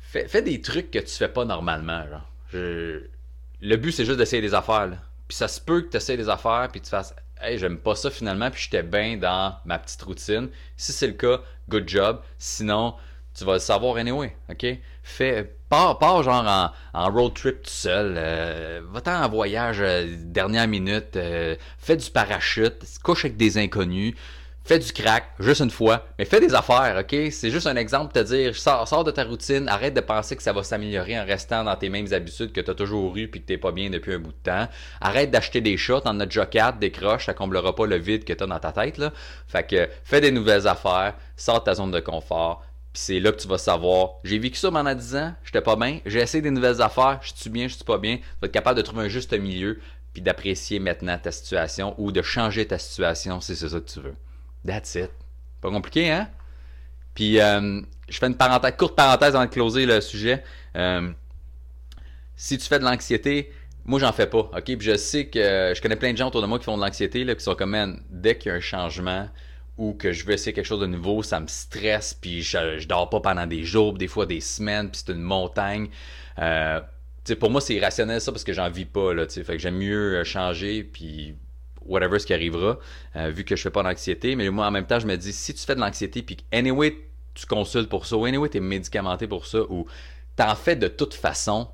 fais, 0.01 0.43
des 0.43 0.61
trucs 0.61 0.91
que 0.91 0.99
tu 0.99 1.15
fais 1.15 1.29
pas 1.29 1.45
normalement. 1.45 2.05
Genre. 2.09 2.29
Le 2.53 3.77
but 3.77 3.91
c'est 3.91 4.05
juste 4.05 4.19
d'essayer 4.19 4.43
des 4.43 4.55
affaires. 4.55 4.87
Là. 4.87 4.99
Puis 5.27 5.37
ça 5.37 5.49
se 5.49 5.61
peut 5.61 5.81
que 5.81 5.89
tu 5.89 5.97
essaies 5.97 6.17
des 6.17 6.29
affaires 6.29 6.69
puis 6.71 6.81
tu 6.81 6.91
fasses 6.91 7.15
hey, 7.43 7.59
j'aime 7.59 7.79
pas 7.79 7.95
ça 7.95 8.11
finalement, 8.11 8.51
puis 8.51 8.63
j'étais 8.63 8.83
bien 8.83 9.17
dans 9.17 9.57
ma 9.65 9.79
petite 9.79 10.03
routine. 10.03 10.49
Si 10.77 10.93
c'est 10.93 11.07
le 11.07 11.13
cas, 11.15 11.41
good 11.69 11.89
job. 11.89 12.21
Sinon, 12.39 12.95
tu 13.35 13.45
vas 13.45 13.55
le 13.55 13.59
savoir 13.59 13.97
anyway, 13.97 14.37
ok? 14.51 14.67
Fais, 15.03 15.57
pars, 15.69 15.99
pars 15.99 16.23
genre 16.23 16.47
en, 16.47 16.71
en 16.93 17.11
road 17.11 17.35
trip 17.35 17.63
tout 17.63 17.71
seul, 17.71 18.15
euh, 18.17 18.83
va-t'en 18.91 19.23
en 19.25 19.29
voyage 19.29 19.81
euh, 19.81 20.07
dernière 20.19 20.69
minute, 20.69 21.17
euh, 21.17 21.57
fais 21.79 21.97
du 21.97 22.11
parachute, 22.11 22.85
couche 23.03 23.25
avec 23.25 23.37
des 23.37 23.59
inconnus, 23.59 24.15
fais 24.65 24.79
du 24.79 24.93
crack, 24.93 25.25
juste 25.39 25.61
une 25.61 25.71
fois, 25.71 26.07
mais 26.19 26.25
fais 26.25 26.41
des 26.41 26.55
affaires, 26.55 26.97
ok? 27.01 27.31
C'est 27.31 27.51
juste 27.51 27.67
un 27.67 27.77
exemple 27.77 28.15
de 28.15 28.21
te 28.21 28.27
dire, 28.27 28.57
sors, 28.57 29.05
de 29.05 29.11
ta 29.11 29.25
routine, 29.25 29.69
arrête 29.69 29.95
de 29.95 30.01
penser 30.01 30.37
que 30.37 30.43
ça 30.43 30.53
va 30.53 30.63
s'améliorer 30.63 31.19
en 31.19 31.25
restant 31.25 31.65
dans 31.65 31.77
tes 31.77 31.89
mêmes 31.89 32.13
habitudes 32.13 32.53
que 32.53 32.61
tu 32.61 32.71
as 32.71 32.75
toujours 32.75 33.17
eu 33.17 33.29
puis 33.29 33.41
que 33.41 33.47
t'es 33.47 33.59
pas 33.59 33.73
bien 33.73 33.91
depuis 33.91 34.15
un 34.15 34.19
bout 34.19 34.33
de 34.33 34.43
temps. 34.43 34.69
Arrête 35.01 35.31
d'acheter 35.31 35.61
des 35.61 35.77
chats, 35.77 36.01
t'en 36.01 36.19
as 36.21 36.27
déjà 36.27 36.47
quatre, 36.47 36.79
des 36.79 36.91
croches, 36.91 37.27
ça 37.27 37.35
comblera 37.35 37.75
pas 37.75 37.87
le 37.87 37.97
vide 37.97 38.25
que 38.25 38.33
tu 38.33 38.43
as 38.43 38.47
dans 38.47 38.61
ta 38.61 38.73
tête, 38.73 38.99
là. 38.99 39.13
Fait 39.47 39.67
que, 39.67 39.89
fais 40.05 40.21
des 40.21 40.31
nouvelles 40.31 40.69
affaires, 40.69 41.15
sors 41.37 41.61
de 41.61 41.65
ta 41.65 41.75
zone 41.75 41.91
de 41.91 42.01
confort, 42.01 42.63
puis 42.93 43.03
c'est 43.03 43.21
là 43.21 43.33
que 43.33 43.41
tu 43.41 43.49
vas 43.49 43.59
savoir, 43.59 44.17
j'ai 44.23 44.39
vécu 44.39 44.57
ça 44.57 44.71
pendant 44.71 44.95
10 44.95 45.17
ans, 45.17 45.35
j'étais 45.45 45.63
pas 45.63 45.77
bien, 45.77 46.01
j'ai 46.05 46.21
essayé 46.21 46.43
des 46.43 46.51
nouvelles 46.51 46.83
affaires, 46.83 47.21
je 47.23 47.33
suis 47.35 47.51
bien, 47.51 47.67
je 47.67 47.75
suis 47.75 47.85
pas 47.85 47.99
bien, 47.99 48.17
tu 48.17 48.23
vas 48.41 48.47
être 48.47 48.53
capable 48.53 48.77
de 48.77 48.83
trouver 48.83 49.05
un 49.05 49.09
juste 49.09 49.33
milieu, 49.33 49.81
puis 50.13 50.23
d'apprécier 50.23 50.79
maintenant 50.79 51.19
ta 51.19 51.33
situation 51.33 51.95
ou 51.97 52.13
de 52.13 52.21
changer 52.21 52.67
ta 52.67 52.79
situation 52.79 53.41
si 53.41 53.57
c'est 53.57 53.71
ça 53.71 53.81
que 53.81 53.91
tu 53.91 54.01
veux. 54.01 54.15
That's 54.67 54.95
it. 54.95 55.11
Pas 55.61 55.71
compliqué, 55.71 56.11
hein? 56.11 56.29
Puis, 57.15 57.41
euh, 57.41 57.81
je 58.09 58.19
fais 58.19 58.27
une 58.27 58.37
parenthèse, 58.37 58.75
courte 58.77 58.97
parenthèse 58.97 59.35
avant 59.35 59.45
de 59.45 59.51
closer 59.51 59.87
le 59.87 60.01
sujet. 60.01 60.43
Euh, 60.77 61.11
si 62.37 62.59
tu 62.59 62.67
fais 62.67 62.79
de 62.79 62.85
l'anxiété, 62.85 63.53
moi, 63.85 63.99
j'en 63.99 64.13
fais 64.13 64.27
pas, 64.27 64.51
OK? 64.57 64.65
Puis 64.65 64.81
je 64.81 64.97
sais 64.97 65.27
que 65.27 65.73
je 65.75 65.81
connais 65.83 65.97
plein 65.97 66.13
de 66.13 66.19
gens 66.19 66.29
autour 66.29 66.43
de 66.43 66.47
moi 66.47 66.59
qui 66.59 66.65
font 66.65 66.77
de 66.77 66.83
l'anxiété, 66.83 67.25
qui 67.25 67.43
sont 67.43 67.55
comme, 67.55 67.71
man, 67.71 68.01
dès 68.11 68.37
qu'il 68.39 68.51
y 68.51 68.53
a 68.53 68.57
un 68.57 68.61
changement 68.61 69.29
ou 69.79 69.95
que 69.95 70.13
je 70.13 70.25
veux 70.25 70.35
essayer 70.35 70.53
quelque 70.53 70.67
chose 70.67 70.81
de 70.81 70.87
nouveau, 70.87 71.23
ça 71.23 71.41
me 71.41 71.47
stresse, 71.49 72.15
puis 72.15 72.43
je, 72.43 72.87
dors 72.87 73.09
pas 73.09 73.21
pendant 73.21 73.47
des 73.47 73.65
jours, 73.65 73.95
des 73.95 74.07
fois 74.07 74.27
des 74.27 74.41
semaines, 74.41 74.91
puis 74.91 75.03
c'est 75.05 75.13
une 75.13 75.23
montagne. 75.23 75.89
Euh, 76.39 76.81
pour 77.41 77.51
moi, 77.51 77.61
c'est 77.61 77.75
irrationnel 77.75 78.21
ça 78.21 78.33
parce 78.33 78.45
que 78.45 78.53
j'en 78.53 78.69
vis 78.71 78.85
pas, 78.85 79.15
là, 79.15 79.27
fait 79.27 79.45
que 79.45 79.59
j'aime 79.59 79.79
mieux 79.79 80.23
changer, 80.25 80.85
puis 80.85 81.35
whatever 81.87 82.19
ce 82.19 82.27
qui 82.27 82.35
arrivera, 82.35 82.79
euh, 83.17 83.31
vu 83.31 83.45
que 83.45 83.57
je 83.57 83.63
fais 83.63 83.71
pas 83.71 83.83
d'anxiété. 83.83 84.37
Mais 84.37 84.49
moi, 84.51 84.67
en 84.67 84.71
même 84.71 84.87
temps, 84.87 84.99
je 84.99 85.07
me 85.07 85.17
dis, 85.17 85.33
si 85.33 85.55
tu 85.55 85.65
fais 85.65 85.75
de 85.75 85.81
l'anxiété, 85.81 86.23
puis 86.23 86.37
anyway, 86.53 86.97
tu 87.35 87.47
consultes 87.47 87.89
pour 87.89 88.07
ça, 88.07 88.17
ou 88.17 88.25
anyway, 88.25 88.49
tu 88.49 88.59
es 88.59 88.61
médicamenté 88.61 89.27
pour 89.27 89.47
ça, 89.47 89.61
ou 89.69 89.87
t'en 90.37 90.55
fais 90.55 90.77
de 90.77 90.89
toute 90.89 91.15
façon, 91.15 91.69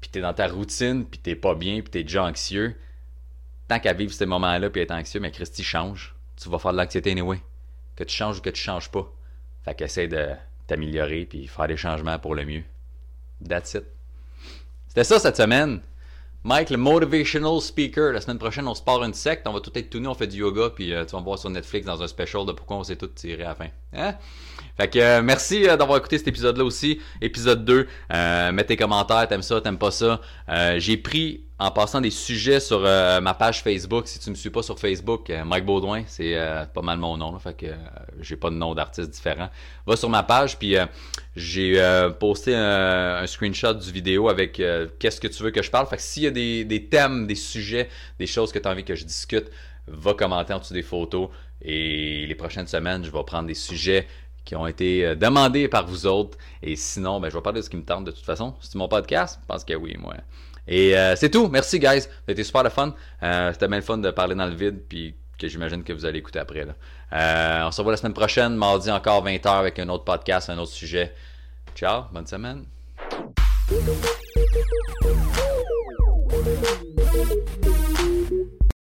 puis 0.00 0.10
t'es 0.10 0.20
dans 0.20 0.34
ta 0.34 0.48
routine, 0.48 1.04
puis 1.04 1.20
t'es 1.20 1.34
pas 1.34 1.54
bien, 1.54 1.80
puis 1.80 1.90
t'es 1.90 2.02
déjà 2.02 2.24
anxieux, 2.24 2.74
tant 3.68 3.78
qu'à 3.78 3.92
vivre 3.92 4.12
ces 4.12 4.26
moments-là, 4.26 4.70
puis 4.70 4.82
être 4.82 4.92
anxieux, 4.92 5.20
mais 5.20 5.30
Christy, 5.30 5.62
change. 5.62 6.14
Tu 6.36 6.48
vas 6.48 6.58
faire 6.58 6.72
de 6.72 6.78
l'anxiété 6.78 7.10
anyway. 7.10 7.40
Que 7.96 8.04
tu 8.04 8.14
changes 8.14 8.38
ou 8.38 8.40
que 8.40 8.50
tu 8.50 8.60
changes 8.60 8.90
pas. 8.90 9.12
Fait 9.64 9.74
qu'essaie 9.74 10.08
de 10.08 10.30
t'améliorer, 10.66 11.26
puis 11.26 11.46
faire 11.46 11.68
des 11.68 11.76
changements 11.76 12.18
pour 12.18 12.34
le 12.34 12.44
mieux. 12.44 12.62
That's 13.46 13.74
it. 13.74 13.84
C'était 14.88 15.04
ça 15.04 15.18
cette 15.18 15.36
semaine. 15.36 15.80
Mike, 16.42 16.70
le 16.70 16.78
motivational 16.78 17.60
speaker. 17.60 18.12
La 18.12 18.20
semaine 18.22 18.38
prochaine, 18.38 18.66
on 18.66 18.74
se 18.74 18.82
part 18.82 19.04
une 19.04 19.12
secte, 19.12 19.46
on 19.46 19.52
va 19.52 19.60
tout 19.60 19.72
être 19.74 19.90
tout 19.90 20.00
nu, 20.00 20.06
on 20.06 20.14
fait 20.14 20.26
du 20.26 20.38
yoga, 20.38 20.70
puis 20.70 20.94
euh, 20.94 21.04
tu 21.04 21.14
vas 21.14 21.20
voir 21.20 21.38
sur 21.38 21.50
Netflix 21.50 21.86
dans 21.86 22.02
un 22.02 22.08
special 22.08 22.46
de 22.46 22.52
pourquoi 22.52 22.78
on 22.78 22.82
s'est 22.82 22.96
tout 22.96 23.08
tiré 23.08 23.42
à 23.42 23.48
la 23.48 23.54
fin. 23.54 23.66
Hein? 23.92 24.14
Fait 24.78 24.88
que 24.88 24.98
euh, 24.98 25.22
merci 25.22 25.68
euh, 25.68 25.76
d'avoir 25.76 25.98
écouté 25.98 26.16
cet 26.16 26.28
épisode-là 26.28 26.64
aussi. 26.64 26.98
Épisode 27.20 27.66
2. 27.66 27.86
mets 28.52 28.64
tes 28.64 28.78
commentaires, 28.78 29.28
t'aimes 29.28 29.42
ça, 29.42 29.60
t'aimes 29.60 29.76
pas 29.76 29.90
ça. 29.90 30.22
J'ai 30.78 30.96
pris 30.96 31.44
en 31.60 31.70
passant 31.70 32.00
des 32.00 32.10
sujets 32.10 32.58
sur 32.58 32.82
euh, 32.82 33.20
ma 33.20 33.34
page 33.34 33.62
Facebook. 33.62 34.08
Si 34.08 34.18
tu 34.18 34.30
me 34.30 34.34
suis 34.34 34.48
pas 34.48 34.62
sur 34.62 34.78
Facebook, 34.78 35.28
euh, 35.28 35.44
Mike 35.44 35.66
Baudouin, 35.66 36.04
c'est 36.06 36.34
euh, 36.34 36.64
pas 36.64 36.80
mal 36.80 36.98
mon 36.98 37.18
nom. 37.18 37.38
Fait 37.38 37.54
que 37.54 37.66
j'ai 38.18 38.36
pas 38.36 38.48
de 38.48 38.54
nom 38.54 38.74
d'artiste 38.74 39.10
différent. 39.10 39.50
Va 39.86 39.94
sur 39.94 40.08
ma 40.08 40.22
page, 40.22 40.58
puis 40.58 40.76
j'ai 41.36 41.82
posté 42.18 42.54
un, 42.56 43.26
screenshot 43.26 43.74
du 43.74 43.92
vidéo 43.92 44.30
avec 44.30 44.62
qu'est-ce 44.98 45.20
que 45.20 45.28
tu 45.28 45.42
veux 45.42 45.50
que 45.50 45.62
je 45.62 45.70
parle. 45.70 45.86
Fait 45.86 45.96
que 45.96 46.02
s'il 46.02 46.22
y 46.22 46.26
a 46.26 46.30
des, 46.30 46.88
thèmes, 46.90 47.26
des 47.26 47.34
sujets, 47.34 47.90
des 48.18 48.26
choses 48.26 48.52
que 48.52 48.58
tu 48.58 48.66
as 48.66 48.70
envie 48.70 48.84
que 48.84 48.94
je 48.94 49.04
discute, 49.04 49.50
va 49.86 50.14
commenter 50.14 50.54
en 50.54 50.60
dessous 50.60 50.74
des 50.74 50.82
photos. 50.82 51.28
Et 51.62 52.26
les 52.26 52.34
prochaines 52.34 52.68
semaines, 52.68 53.04
je 53.04 53.10
vais 53.10 53.24
prendre 53.24 53.46
des 53.46 53.54
sujets 53.54 54.06
qui 54.46 54.56
ont 54.56 54.66
été 54.66 55.14
demandés 55.14 55.68
par 55.68 55.86
vous 55.86 56.06
autres. 56.06 56.38
Et 56.62 56.74
sinon, 56.74 57.20
ben, 57.20 57.28
je 57.28 57.36
vais 57.36 57.42
parler 57.42 57.60
de 57.60 57.64
ce 57.64 57.70
qui 57.70 57.76
me 57.76 57.84
tente 57.84 58.04
de 58.04 58.12
toute 58.12 58.24
façon. 58.24 58.54
C'est 58.62 58.76
mon 58.76 58.88
podcast? 58.88 59.40
Je 59.42 59.46
pense 59.46 59.64
que 59.64 59.74
oui, 59.74 59.96
moi. 59.98 60.14
Et 60.66 60.96
euh, 60.96 61.16
c'est 61.16 61.30
tout. 61.30 61.48
Merci, 61.48 61.78
guys. 61.78 62.06
Été 62.28 62.44
super 62.44 62.62
le 62.62 62.70
fun. 62.70 62.94
Euh, 63.22 63.52
C'était 63.52 63.68
bien 63.68 63.76
le 63.78 63.82
fun 63.82 63.98
de 63.98 64.10
parler 64.10 64.34
dans 64.34 64.46
le 64.46 64.54
vide, 64.54 64.80
puis 64.88 65.14
que 65.38 65.48
j'imagine 65.48 65.82
que 65.82 65.92
vous 65.92 66.04
allez 66.04 66.18
écouter 66.18 66.38
après. 66.38 66.66
Euh, 67.12 67.62
on 67.66 67.70
se 67.70 67.78
revoit 67.78 67.92
la 67.92 67.96
semaine 67.96 68.14
prochaine, 68.14 68.54
mardi 68.54 68.90
encore 68.90 69.24
20h 69.24 69.48
avec 69.48 69.78
un 69.78 69.88
autre 69.88 70.04
podcast, 70.04 70.50
un 70.50 70.58
autre 70.58 70.72
sujet. 70.72 71.14
Ciao, 71.74 72.04
bonne 72.12 72.26
semaine. 72.26 72.66